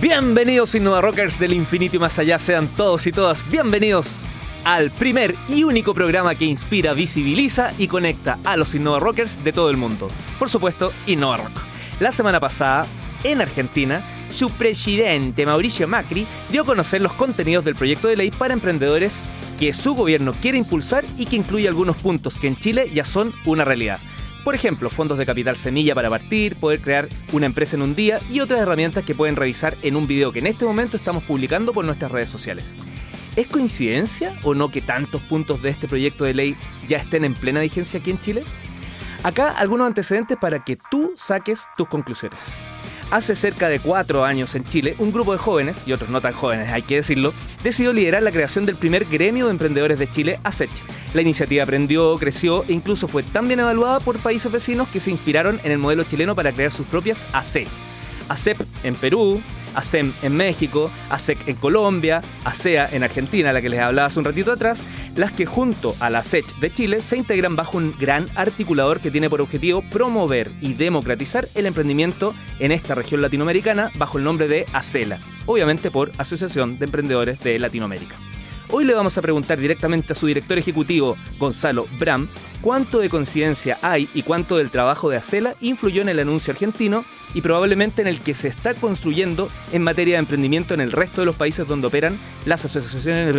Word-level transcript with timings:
Bienvenidos 0.00 0.74
Innova 0.74 1.02
Rockers 1.02 1.38
del 1.38 1.52
infinito 1.52 1.96
y 1.96 1.98
más 1.98 2.18
allá, 2.18 2.38
sean 2.38 2.68
todos 2.68 3.06
y 3.06 3.12
todas 3.12 3.48
bienvenidos 3.50 4.30
al 4.64 4.90
primer 4.90 5.34
y 5.46 5.62
único 5.64 5.92
programa 5.92 6.34
que 6.34 6.46
inspira, 6.46 6.94
visibiliza 6.94 7.74
y 7.76 7.86
conecta 7.86 8.38
a 8.44 8.56
los 8.56 8.74
Innova 8.74 8.98
Rockers 8.98 9.44
de 9.44 9.52
todo 9.52 9.68
el 9.68 9.76
mundo. 9.76 10.10
Por 10.38 10.48
supuesto, 10.48 10.90
Innova 11.06 11.36
Rock. 11.36 11.52
La 12.00 12.12
semana 12.12 12.40
pasada, 12.40 12.86
en 13.24 13.42
Argentina, 13.42 14.02
su 14.30 14.48
presidente 14.48 15.44
Mauricio 15.44 15.86
Macri 15.86 16.26
dio 16.50 16.62
a 16.62 16.66
conocer 16.66 17.02
los 17.02 17.12
contenidos 17.12 17.66
del 17.66 17.74
proyecto 17.74 18.08
de 18.08 18.16
ley 18.16 18.30
para 18.30 18.54
emprendedores 18.54 19.20
que 19.58 19.74
su 19.74 19.94
gobierno 19.94 20.32
quiere 20.32 20.56
impulsar 20.56 21.04
y 21.18 21.26
que 21.26 21.36
incluye 21.36 21.68
algunos 21.68 21.96
puntos 21.96 22.38
que 22.38 22.48
en 22.48 22.56
Chile 22.56 22.88
ya 22.94 23.04
son 23.04 23.34
una 23.44 23.66
realidad. 23.66 24.00
Por 24.44 24.54
ejemplo, 24.54 24.88
fondos 24.88 25.18
de 25.18 25.26
capital 25.26 25.56
semilla 25.56 25.94
para 25.94 26.08
partir, 26.08 26.56
poder 26.56 26.80
crear 26.80 27.08
una 27.32 27.46
empresa 27.46 27.76
en 27.76 27.82
un 27.82 27.94
día 27.94 28.20
y 28.30 28.40
otras 28.40 28.60
herramientas 28.60 29.04
que 29.04 29.14
pueden 29.14 29.36
revisar 29.36 29.76
en 29.82 29.96
un 29.96 30.06
video 30.06 30.32
que 30.32 30.38
en 30.38 30.46
este 30.46 30.64
momento 30.64 30.96
estamos 30.96 31.22
publicando 31.24 31.72
por 31.72 31.84
nuestras 31.84 32.10
redes 32.10 32.30
sociales. 32.30 32.74
¿Es 33.36 33.46
coincidencia 33.46 34.34
o 34.42 34.54
no 34.54 34.70
que 34.70 34.80
tantos 34.80 35.20
puntos 35.22 35.62
de 35.62 35.68
este 35.68 35.88
proyecto 35.88 36.24
de 36.24 36.34
ley 36.34 36.56
ya 36.88 36.96
estén 36.96 37.24
en 37.24 37.34
plena 37.34 37.60
vigencia 37.60 38.00
aquí 38.00 38.10
en 38.10 38.20
Chile? 38.20 38.44
Acá 39.22 39.50
algunos 39.50 39.86
antecedentes 39.86 40.38
para 40.40 40.64
que 40.64 40.78
tú 40.90 41.12
saques 41.16 41.66
tus 41.76 41.88
conclusiones. 41.88 42.54
Hace 43.10 43.34
cerca 43.34 43.68
de 43.68 43.80
cuatro 43.80 44.24
años 44.24 44.54
en 44.54 44.64
Chile, 44.64 44.94
un 44.98 45.12
grupo 45.12 45.32
de 45.32 45.38
jóvenes, 45.38 45.82
y 45.84 45.92
otros 45.92 46.10
no 46.10 46.20
tan 46.20 46.32
jóvenes, 46.32 46.70
hay 46.70 46.82
que 46.82 46.94
decirlo, 46.94 47.34
decidió 47.64 47.92
liderar 47.92 48.22
la 48.22 48.30
creación 48.30 48.66
del 48.66 48.76
primer 48.76 49.04
gremio 49.04 49.46
de 49.46 49.50
emprendedores 49.50 49.98
de 49.98 50.08
Chile, 50.08 50.38
ASECH. 50.44 50.70
La 51.12 51.20
iniciativa 51.20 51.64
aprendió, 51.64 52.16
creció 52.18 52.64
e 52.68 52.72
incluso 52.72 53.08
fue 53.08 53.24
tan 53.24 53.48
bien 53.48 53.58
evaluada 53.58 53.98
por 53.98 54.20
países 54.20 54.52
vecinos 54.52 54.86
que 54.86 55.00
se 55.00 55.10
inspiraron 55.10 55.60
en 55.64 55.72
el 55.72 55.78
modelo 55.78 56.04
chileno 56.04 56.36
para 56.36 56.52
crear 56.52 56.70
sus 56.70 56.86
propias 56.86 57.26
AC. 57.32 57.66
ACEP 58.28 58.60
en 58.84 58.94
Perú, 58.94 59.42
ASEM 59.74 60.12
en 60.22 60.36
México, 60.36 60.90
ASEC 61.10 61.48
en 61.48 61.56
Colombia, 61.56 62.22
ASEA 62.44 62.88
en 62.92 63.02
Argentina, 63.02 63.52
la 63.52 63.60
que 63.60 63.68
les 63.68 63.80
hablaba 63.80 64.06
hace 64.06 64.18
un 64.18 64.24
ratito 64.24 64.52
atrás, 64.52 64.84
las 65.16 65.32
que 65.32 65.46
junto 65.46 65.94
a 66.00 66.10
la 66.10 66.22
SEC 66.22 66.46
de 66.56 66.72
Chile 66.72 67.02
se 67.02 67.16
integran 67.16 67.56
bajo 67.56 67.78
un 67.78 67.94
gran 67.98 68.26
articulador 68.34 69.00
que 69.00 69.10
tiene 69.10 69.30
por 69.30 69.40
objetivo 69.40 69.82
promover 69.90 70.50
y 70.60 70.74
democratizar 70.74 71.48
el 71.54 71.66
emprendimiento 71.66 72.34
en 72.58 72.72
esta 72.72 72.94
región 72.94 73.20
latinoamericana 73.20 73.90
bajo 73.96 74.18
el 74.18 74.24
nombre 74.24 74.48
de 74.48 74.66
ACELA, 74.72 75.18
obviamente 75.46 75.90
por 75.90 76.10
Asociación 76.18 76.78
de 76.78 76.86
Emprendedores 76.86 77.40
de 77.40 77.58
Latinoamérica. 77.58 78.29
Hoy 78.72 78.84
le 78.84 78.94
vamos 78.94 79.18
a 79.18 79.22
preguntar 79.22 79.58
directamente 79.58 80.12
a 80.12 80.16
su 80.16 80.28
director 80.28 80.56
ejecutivo, 80.56 81.16
Gonzalo 81.40 81.88
Bram, 81.98 82.28
cuánto 82.60 83.00
de 83.00 83.08
coincidencia 83.08 83.78
hay 83.82 84.08
y 84.14 84.22
cuánto 84.22 84.58
del 84.58 84.70
trabajo 84.70 85.10
de 85.10 85.16
Acela 85.16 85.56
influyó 85.60 86.02
en 86.02 86.08
el 86.08 86.20
anuncio 86.20 86.52
argentino 86.52 87.04
y 87.34 87.40
probablemente 87.40 88.00
en 88.02 88.08
el 88.08 88.20
que 88.20 88.34
se 88.34 88.46
está 88.46 88.74
construyendo 88.74 89.48
en 89.72 89.82
materia 89.82 90.14
de 90.14 90.20
emprendimiento 90.20 90.74
en 90.74 90.80
el 90.80 90.92
resto 90.92 91.20
de 91.20 91.26
los 91.26 91.34
países 91.36 91.66
donde 91.66 91.88
operan 91.88 92.18
las 92.44 92.64
asociaciones, 92.64 93.34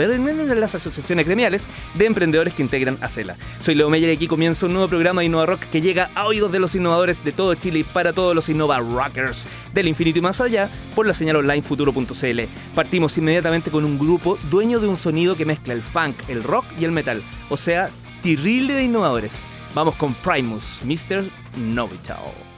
las 0.58 0.76
asociaciones 0.76 1.26
gremiales 1.26 1.68
de 1.96 2.06
emprendedores 2.06 2.54
que 2.54 2.64
integran 2.64 2.98
Acela. 3.00 3.38
Soy 3.62 3.76
Leo 3.76 3.90
Meyer 3.90 4.10
y 4.10 4.14
aquí 4.14 4.28
comienza 4.28 4.66
un 4.66 4.74
nuevo 4.74 4.90
programa 4.90 5.22
de 5.22 5.28
Innova 5.28 5.46
Rock 5.46 5.62
que 5.72 5.82
llega 5.82 6.10
a 6.14 6.26
oídos 6.26 6.52
de 6.52 6.60
los 6.60 6.76
innovadores 6.76 7.24
de 7.24 7.32
todo 7.32 7.56
Chile 7.56 7.80
y 7.80 7.84
para 7.84 8.12
todos 8.12 8.36
los 8.36 8.50
Innova 8.50 8.80
Rockers 8.80 9.48
del 9.74 9.88
infinito 9.88 10.20
y 10.20 10.22
más 10.22 10.42
allá 10.42 10.70
por 10.96 11.08
la 11.08 11.14
señal 11.14 11.38
online 11.38 11.62
futuro.cl. 11.62 12.42
Partimos 12.76 13.18
inmediatamente 13.18 13.72
con 13.72 13.86
un 13.86 13.98
grupo 13.98 14.38
dueño 14.50 14.80
de 14.80 14.88
un 14.88 14.98
sonido 14.98 15.21
que 15.36 15.46
mezcla 15.46 15.74
el 15.74 15.82
funk, 15.82 16.16
el 16.28 16.44
rock 16.44 16.66
y 16.80 16.86
el 16.86 16.92
metal, 16.92 17.22
o 17.50 17.58
sea, 17.58 17.90
terrible 18.22 18.74
de 18.74 18.84
innovadores. 18.84 19.46
Vamos 19.74 19.96
con 19.96 20.14
Primus, 20.16 20.82
Mr. 20.84 21.24
Novitao. 21.58 22.51